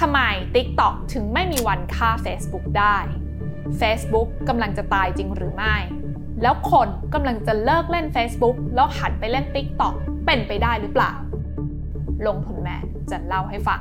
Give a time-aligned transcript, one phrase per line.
[0.00, 0.20] ทำไม
[0.54, 2.96] TikTok ถึงไม่มีวันฆ่า Facebook ได้
[3.80, 5.76] Facebook กำลังจะตายจริงหรือไม่
[6.42, 9.94] แล้วคนกำลังจะเลิกเล่น Facebook แล้วหันไปเล่น TikTok
[10.26, 11.12] เป็นไปได้หรือเปล่า
[12.26, 13.80] ลงทุนแมนจะเล่าให้ฟัง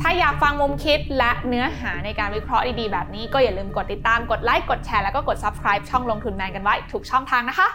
[0.00, 7.68] ถ้าอยากฟังมุมคิดและเนื้อหาในการวิเคราะห์ดีๆ แบบนี้ก็อย่าลืมกดติดตาม กดไลค์ กดแชร์ แล้วก็กด subscribe ช่องลงทุนแมนกันไว้ทุกช่องทางนะคะ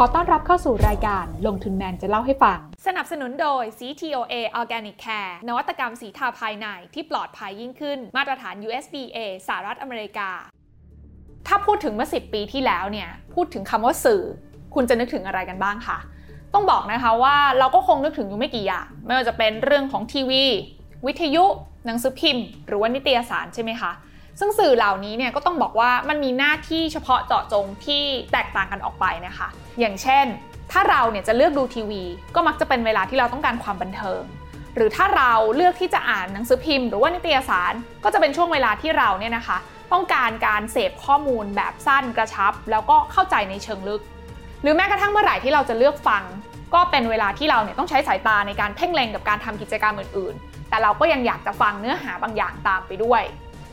[0.00, 10.30] ขอต้อนรับเข้าสู่รายการลงทุนแมนจะเล่าให้ฟัง สนับสนุนโดย CTOA Organic Care นวัตกรรมสีทาภายในที่ปลอดภัยยิ่งขึ้น มาตรฐาน USDA สหรัฐอเมริกา
[11.46, 14.22] ถ้าพูดถึงเมื่อ 10 ปีที่แล้วเนี่ย พูดถึงคำว่าสื่อ
[14.74, 15.98] คุณจะนึกถึงอะไรกันบ้างคะ
[16.54, 20.44] ต้องบอกนะคะว่าเราก็คงนึกถึงอยู่ไม่กี่อย่าง ไม่ว่าจะเป็นเรื่องของทีวี
[21.06, 21.44] วิทยุ
[21.86, 23.92] หนังสือพิมพ์ หรือว่านิตยสารใช่ไหมคะ
[24.40, 29.48] ซึ่งสื่อเหล่านี้เนี่ยก็ต้องบอกว่ามันมีหน้าที่เฉพาะเจาะจงที่แตกต่างกันออกไปนะคะ
[29.80, 30.26] อย่างเช่น
[30.72, 32.02] ถ้าเราเนี่ยจะเลือกดูทีวี
[32.34, 34.22] ก็มักจะเป็นเวลาที่เราต้องการความบันเทิง
[34.76, 37.72] หรือถ้าเราเลือกที่จะอ่านหนังสือพิมพ์ หรือว่านิตยสาร
[38.04, 39.58] ก็จะเป็นช่วงเวลาที่เราเนี่ยนะคะ
[39.92, 44.02] ต้องการการเสพข้อมูลแบบสั้นกระชับ แล้วก็เข้าใจในเชิงลึก
[44.62, 46.22] หรือแม้กระทั่งเมื่อไหร่ที่เราจะเลือกฟัง
[46.74, 53.22] ก็เป็นเวลาที่เราเนี่ยต้องใช้สายตาในการเพ่งเล็งกับการทำกิจกรรมอื่น ๆ แต่เราก็ยังอยากจะฟังเนื้อหาบางอย่างตามไปด้วย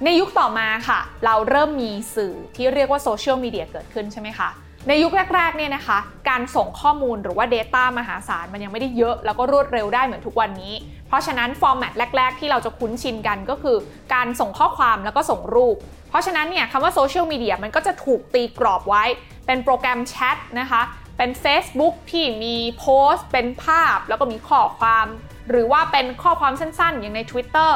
[0.06, 4.50] ในยุคต่อมาค่ะ เราเริ่มมีสื่อที่เรียกว่าโซเชียลมีเดียเกิดขึ้นใช่ไหมคะ
[4.88, 5.98] ในยุคแรกๆเนี่ยนะคะ
[6.30, 10.74] การส่งข้อมูลหรือว่า Data มหาศาลมันยังไม่ได้เยอะแล้วก็รวดเร็วได้เหมือนทุกวันนี้
[11.08, 13.78] เพราะฉะนั้น format แรก ๆ ที่เราจะคุ้นชินกันก็คือ
[14.14, 15.76] การส่งข้อความแล้วก็ส่งรูป
[16.10, 19.04] เพราะฉะนั้นเนี่ยคำว่าโซเชียลมีเดียมันก็จะถูกตีกรอบไว้
[19.46, 20.82] เป็นโปรแกรมแชทนะคะ
[21.18, 25.06] เป็น Facebook ที่มีโพสต์ เป็นภาพ แล้วก็มีข้อความ
[25.50, 27.72] หรือว่าเป็นข้อความสั้นๆ อย่างใน Twitter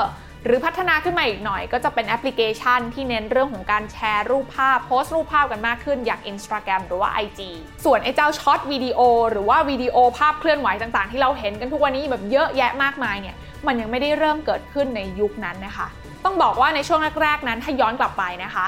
[0.45, 7.39] หรือพัฒนาขึ้นมาอีกหน่อยก็จะเป็นแอปพลิเคชันที่เน้นเรื่องของการแชร์รูปภาพ โพสต์รูปภาพกันมากขึ้นอย่าง Instagram หรือว่า IG
[7.85, 8.99] ส่วนไอ้เจ้าช็อตวิดีโอ
[9.31, 13.35] หรือว่าวิดีโอภาพเคลื่อนไหวต่างๆ ที่เราเห็นกันทุกวันนี้แบบเยอะแยะมากมายเนี่ย
[13.67, 15.87] มันยังไม่ได้เริ่มเกิดขึ้นในยุคนั้นนะคะ
[16.25, 18.65] ต้องบอกว่าในช่วงแรกๆนั้นถ้าย้อนกลับไปนะคะ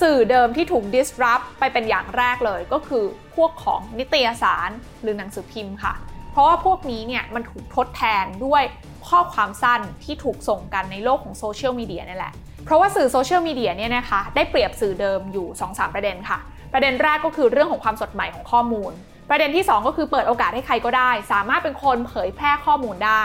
[0.00, 3.04] สื่อเดิมที่ถูก disrupt ไปเป็นอย่างแรกเลยก็คือ
[3.36, 4.70] พวกของนิตยสาร
[5.02, 5.94] หรือหนังสือพิมพ์ค่ะ
[6.36, 8.62] เพราะว่าพวกนี้เนี่ยมันถูกทดแทนด้วย
[9.08, 12.32] ข้อความสั้นที่ถูกส่งกันในโลกของโซเชียลมีเดียนี่แหละ
[12.64, 16.38] เพราะว่าสื่อโซเชียลมีเดียเนี่ยนะคะได้เปรียบสื่อเดิมอยู่ 2-3 ประเด็นค่ะ
[16.72, 18.92] ประเด็นแรกก็คือเรื่องของความสดใหม่ของข้อมูล
[19.30, 23.22] ประเด็นที่ 2 ก็คือเปิดโอกาสให้ใครก็ได้ สามารถเป็นคนเผยแพร่ข้อมูลได้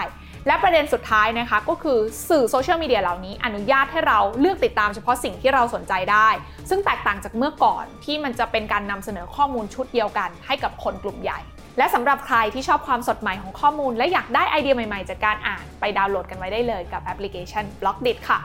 [0.48, 6.30] และประเด็นสุดท้ายนะคะก็คือสื่อโซเชียลมีเดียเหล่านี้ อนุญาตให้เราเลือกติดตามเฉพาะสิ่งที่เราสนใจได้
[6.70, 11.40] ซึ่งแตกต่างจากเมื่อก่อนที่มันจะเป็นการนำเสนอข้อมูลชุดเดียวกัน ให้กับคนกลุ่มใหญ่
[11.78, 18.40] และสำหรับใครที่ชอบความสดใหม่ของข้อมูล และอยากได้ไอเดียใหม่ๆ จากการอ่านไปดาวน์โหลดกันไว้ได้เลยกับแอปพลิเคชัน b l o c k d i t ค่ะ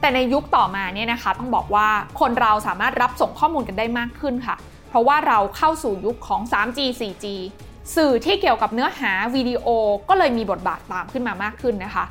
[0.00, 1.88] แต่ในยุคต่อมาเนี่ยนะคะต้องบอกว่า
[2.20, 4.56] คนเราสามารถรับส่งข้อมูลกันได้มากขึ้นค่ะ
[4.88, 7.26] เพราะว่าเราเข้าสู่ยุคของ 3G 4G
[7.96, 9.66] สื่อที่เกี่ยวกับเนื้อหาวิดีโอ
[10.08, 12.04] ก็เลยมีบทบาทตามขึ้นมามากขึ้นนะคะ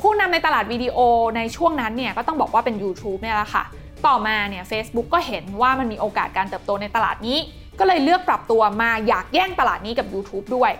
[0.00, 0.98] ผู้นำในตลาดวิดีโอ
[1.36, 3.64] ในช่วงนั้นเนี่ยก็ต้องบอกว่าเป็น YouTube เนี่ยแหละค่ะ
[4.06, 7.38] ต่อมาเนี่ย Facebook ก็เห็นว่ามันมีโอกาสการเติบโตในตลาดนี้
[7.80, 10.72] ก็เลยเลือกปรับตัวมาอยากแย่งตลาดนี้กับ YouTube ด้วย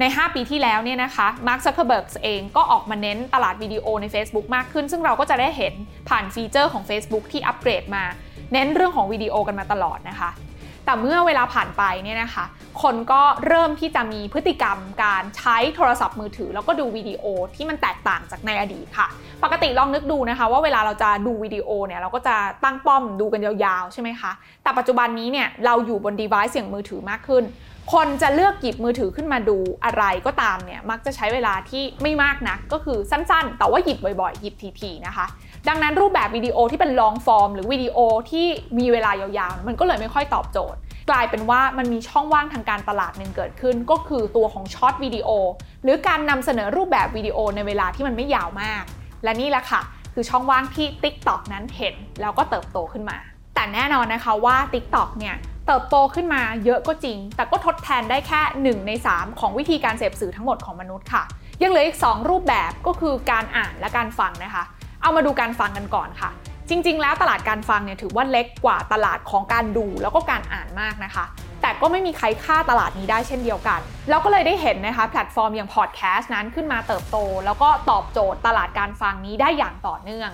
[0.00, 5.74] ใน 5 ปีที่แล้วเนี่ยนะคะมาร์คซักเคอร์เบิร์กเองก็ออกมาเน้นตลาดวิดีโอใน Facebook มากขึ้น ซึ่งเราก็จะได้เห็น
[6.08, 8.04] ผ่านฟีเจอร์ของ Facebook ที่อัปเกรดมา
[8.52, 10.30] เน้นเรื่องของวิดีโอกันมาตลอดนะคะ
[10.84, 12.44] แต่เมื่อเวลาผ่านไปเนี่ยนะคะ
[12.82, 17.24] คนก็เริ่มที่จะมีพฤติกรรมการใช้โทรศัพท์มือถือ แล้วก็ดูวิดีโอ
[17.54, 19.06] ที่มันแตกต่างจากในอดีตค่ะ
[19.44, 27.44] ปกติลองนึกดูนะคะ ว่าเวลาเราจะดูวิดีโอเนี่ยเราก็จะตั้งป้อมดูกันยาวๆใช่ไหมคะ แต่ปัจจุบันนี้เนี่ยเราอยู่บน device เสียงมือถือมากขึ้น
[27.92, 35.26] คนจะเลือกหยิบมือถือขึ้นมาดูอะไรก็ตามเนี่ยมักจะใช้เวลาที่ไม่มากนะก็คือสั้นๆ แต่ว่าหยิบบ่อยๆ หยิบทีๆนะคะ
[35.68, 37.98] ดังนั้นรูปแบบวิดีโอที่เป็น long form หรือวิดีโอ
[38.30, 38.46] ที่
[38.78, 40.78] มีเวลายาวๆ มันก็เลยไม่ค่อยตอบโจทย์
[41.10, 45.28] กลายเป็นว่ามันมีช่องว่างทางการตลาดหนึ่งเกิดขึ้น ก็คือตัวของช็อตวิดีโอ
[45.82, 48.82] หรือการนำเสนอรูปแบบวิดีโอในเวลาที่มันไม่ยาวมาก
[49.24, 49.80] และนี่แหละค่ะ
[50.14, 53.18] คือช่องว่างที่ TikTok นั้นเห็นแล้วก็เติบโตขึ้นมา
[53.54, 55.36] แต่แน่นอนนะคะว่า TikTok เนี่ย
[55.66, 58.40] เติบโตขึ้นมาเยอะก็จริง แต่ก็ทดแทนได้แค่
[58.80, 61.24] 1 ใน 3 ของวิธีการเสพสื่อทั้งหมดของมนุษย์ค่ะ
[61.62, 64.64] ยังเหลืออีก 2 รูปแบบก็คือการอ่านและการฟังนะคะ
[65.04, 66.30] เอามาดูการฟังกันก่อนค่ะ
[66.68, 71.24] จริง ๆ แล้วตลาดการฟังเนี่ยถือว่าเล็กกว่าตลาดของการดูแล้วก็การอ่านมากนะคะ
[71.62, 73.80] แต่ก็ไม่มีใครฆ่าตลาดนี้ได้เช่นเดียวกัน
[74.10, 80.30] เราก็เลยได้เห็นนะคะแพลตฟอร์มอย่างพอดแคสต์นั้นขึ้นมาเติบโต แล้วก็ตอบโจทย์ตลาดการฟังนี้ได้อย่างต่อเนื่อง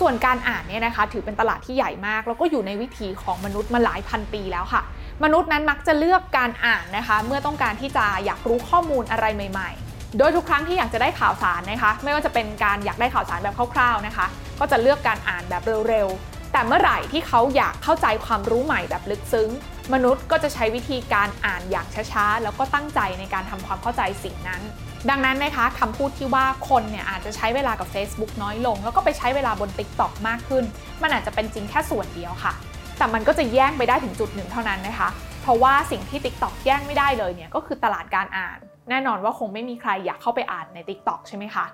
[0.00, 4.82] ส่วนการอ่านเนี่ยนะคะถือเป็นตลาดที่ใหญ่มาก แล้วก็อยู่ในวิถีของมนุษย์มาหลายพันปีแล้วค่ะ
[5.24, 14.26] มนุษย์นั้นมักจะเลือกการอ่านนะคะ เมื่อต้องการที่จะอยากรู้ข้อมูลอะไรใหม่ ๆ โดยทุกครั้งที่อยากจะได้ข่าวสารนะคะ ไม่ว่าจะเป็นการอยากได้ข่าวสารแบบคร่าวๆนะคะ
[14.60, 19.50] ก็จะเลือกการอ่านแบบเร็วๆ แต่เมื่อไหร่ที่เขาอยากเข้าใจความรู้ใหม่แบบลึกซึ้ง
[19.92, 24.62] มนุษย์ก็จะใช้วิธีการอ่านอย่างช้าๆ แล้วก็ตั้งใจในการทำความเข้าใจสิ่งนั้น
[25.10, 30.64] ดังนั้นนะคะคำพูดที่ว่าคนเนี่ยอาจจะใช้เวลากับ Facebook น้อยลง แล้วก็ไปใช้เวลาบน TikTok มากขึ้น
[31.02, 32.52] มันอาจจะเป็นจริงแค่ส่วนเดียวค่ะ
[32.98, 35.08] แต่มันก็จะแย่งไปได้ถึงจุดหนึ่งเท่านั้นนะคะ
[35.42, 38.58] เพราะว่าสิ่งที่ TikTok แย่งไม่ได้เลยเนี่ยก็คือตลาดการอ่าน
[38.90, 41.66] แน่นอนว่าคงไม่มีใครอยากเข้าไปอ่านใน TikTok ใช่ไหมคะ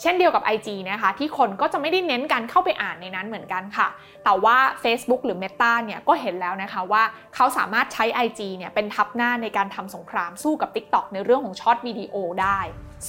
[0.00, 3.88] เช่นเดียวกับ IG นะคะที่คนก็จะไม่ได้เน้นการเข้าไปอ่านในนั้นเหมือนกันค่ะ
[4.24, 7.02] แต่ว่า Facebook หรือ Meta เนี่ยก็เห็นแล้วนะคะว่า
[7.34, 12.60] เขาสามารถใช้ IG เนี่ยเป็นทัพหน้าในการทำสงครามสู้กับ TikTok ในเรื่องของ short video ได้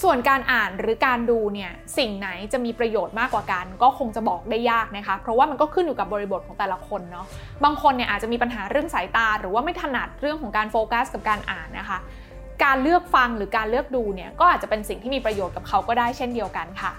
[0.01, 7.25] ส่วนการอ่านหรือการดูเนี่ยสิ่งไหนจะมีประโยชน์มากกว่ากัน ก็คงจะบอกได้ยากนะคะ เพราะว่ามันก็ขึ้นอยู่กับบริบทของแต่ละคนเนาะ
[7.63, 11.99] บางคนเนี่ยอาจจะมีปัญหาเรื่องสายตา หรือว่าไม่ถนัดเรื่องของการโฟกัสกับการอ่านนะคะ
[12.63, 16.91] การเลือกฟังหรือการเลือกดูเนี่ยก็อาจจะเป็นสิ่งที่มีประโยชน์กับเขาก็ได้เช่นเดียวกันค่ะ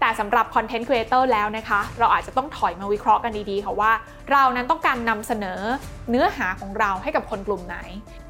[0.00, 3.92] แต่สำหรับ content creator แล้วนะคะ เราอาจจะต้องถอยมาวิเคราะห์กันดีๆค่ะว่า
[4.30, 5.60] เรานั้นต้องการนำเสนอ
[6.10, 7.78] เนื้อหาของเราให้กับคนกลุ่มไหน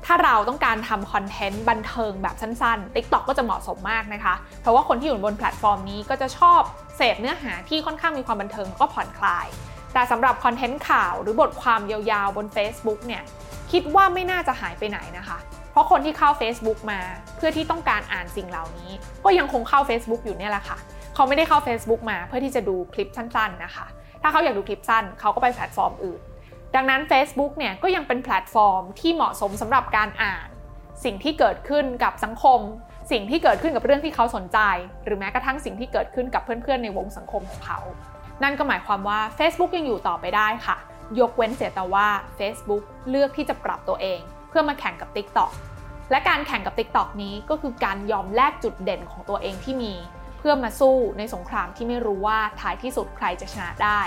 [0.06, 6.60] ถ้าเราต้องการทำคอนเทนต์บันเทิงแบบสั้นๆ TikTok ก็จะเหมาะสมมากนะคะ เพราะว่าคนที่อยู่บนแพลตฟอร์มนี้ก็จะชอบ
[6.96, 9.46] เสพเนื้อหาที่ค่อนข้างมีความบันเทิงก็ผ่อนคลาย
[9.92, 13.22] แต่สำหรับคอนเทนต์ข่าวหรือบทความยาวๆบน Facebook เนี่ย
[13.72, 15.38] คิดว่าไม่น่าจะหายไปไหนนะคะ
[15.78, 17.00] เพราะคนที่เข้า Facebook มา
[17.36, 18.90] เพื่อที่ต้องการอ่านสิ่งเหล่านี้
[19.24, 20.78] ก็ยังคงเข้า Facebook อยู่เนี่ยแหละค่ะ
[21.14, 23.86] เขาไม่ได้เข้า Facebook มาเพื่อที่จะดูคลิปสั้นๆนะคะ
[24.22, 26.20] ถ้าเขาอยากดูคลิปสั้นเขาก็ไปแพลตฟอร์มอื่น
[26.74, 30.48] ดังนั้น Facebook เนี่ยก็ยังเป็นแพลตฟอร์มที่เหมาะสมสำหรับการอ่าน
[31.04, 32.60] สิ่งที่เกิดขึ้นกับสังคม
[33.10, 34.58] สิ่งที่เกิดขึ้นกับเรื่องที่เขาสนใจ
[35.04, 37.78] หรือแม้กระทั่งสิ่งที่เกิดขึ้นกับเพื่อนๆในวงสังคมของเขา
[38.42, 40.76] นั่นก็หมายความว่า Facebook ยังอยู่ต่อไปได้ค่ะ
[41.20, 42.06] ยกเว้นเสียแต่ว่า
[42.38, 45.52] Facebook เลือกที่จะปรับตัวเอง เพื่อมาแข่งกับ TikTok
[46.10, 49.94] และการแข่งกับ TikTok นี้ก็คือการยอมแลกจุดเด่นของตัวเองที่มี
[50.38, 54.00] เพื่อมาสู้ในสงครามที่ไม่รู้ว่าท้ายที่สุดใครจะชนะได้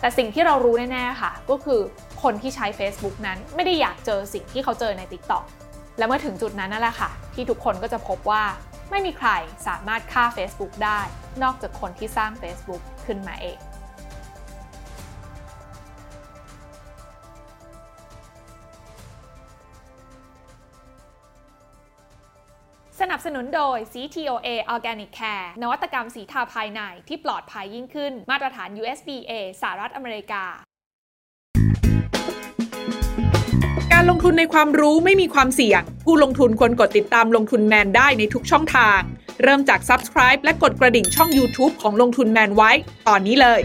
[0.00, 1.80] แต่สิ่งที่เรารู้แน่ๆค่ะ ก็คือ
[2.22, 5.44] คนที่ใช้ Facebook นั้นไม่ได้อยากเจอสิ่งที่เขาเจอใน TikTok
[5.98, 8.42] และเมื่อถึงจุดนั้นนั่นแหละค่ะ ที่ทุกคนก็จะพบว่า
[8.90, 9.30] ไม่มีใคร
[9.66, 11.00] สามารถฆ่า Facebook ได้
[11.42, 13.58] นอกจากคนที่สร้าง Facebook ขึ้นมาเอง
[23.04, 30.44] สนับสนุนโดย CTOA Organic Care นวัตกรรมสีทาภายในที่ปลอดภัยยิ่งขึ้น มาตรฐาน USDA สหรัฐอเมริกา
[33.92, 39.00] การลงทุนในความรู้ไม่มีความเสี่ยง ผู้ลงทุนควรกดติดตามลงทุนแมนได้ในทุกช่องทาง
[39.42, 42.70] เริ่มจาก Subscribe และกดกระดิ่งช่อง YouTube ของลงทุนแมนไว้
[43.08, 43.60] ตอนนี้เลย